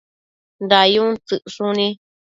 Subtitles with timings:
[0.69, 1.87] dayun tsëcshuni